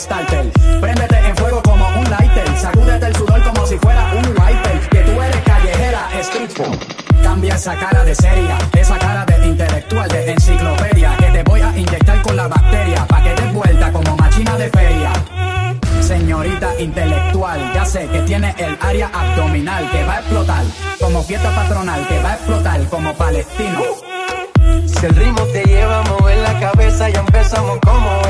[0.00, 0.50] starter.
[0.80, 2.48] Préndete en fuego como un lighter.
[2.56, 4.80] Sacúdete el sudor como si fuera un wiper.
[4.90, 6.50] Que tú eres callejera, street
[7.22, 11.16] Cambia esa cara de seria, esa cara de intelectual de enciclopedia.
[11.18, 13.06] Que te voy a inyectar con la bacteria.
[13.06, 15.12] Pa' que te vuelta como máquina de feria.
[16.00, 20.64] Señorita intelectual, ya sé que tiene el área abdominal que va a explotar,
[20.98, 23.80] como fiesta patronal que va a explotar como palestino.
[24.86, 28.29] Si el ritmo te lleva a mover la cabeza, ya empezamos como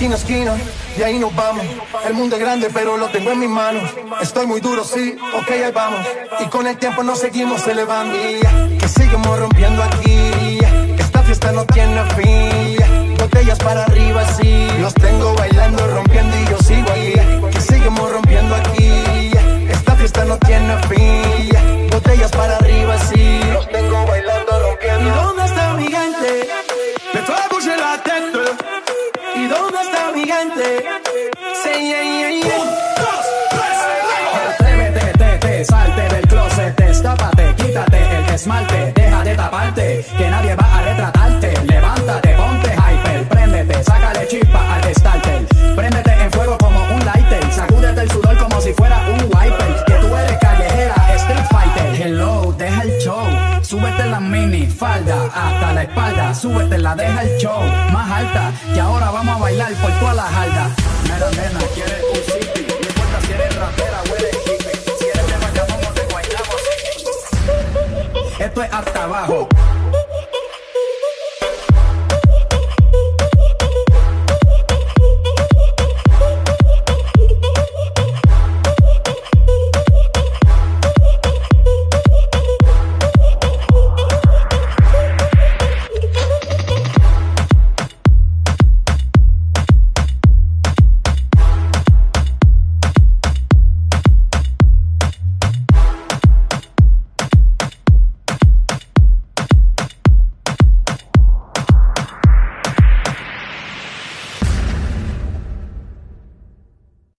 [0.00, 0.56] Esquina, esquina,
[0.96, 1.62] y ahí nos vamos.
[2.06, 3.82] El mundo es grande, pero lo tengo en mis manos.
[4.22, 6.00] Estoy muy duro, sí, ok, ahí vamos.
[6.38, 8.16] Y con el tiempo nos seguimos elevando.
[8.78, 10.58] Que seguimos rompiendo aquí.
[10.98, 13.14] Esta fiesta no tiene fin.
[13.18, 14.68] Botellas para arriba, sí.
[14.80, 16.34] Los tengo bailando, rompiendo
[54.70, 59.10] la mini falda hasta la espalda, súbete la deja el show más alta, que ahora
[59.10, 60.70] vamos a bailar por toda la jarda.
[61.04, 65.26] Mira, nena, quieres un zippy, no importa si eres rapera o eres hippie, si eres
[65.26, 68.42] de Bayamón o de Guaynabo, sí.
[68.42, 69.48] Esto es hasta abajo.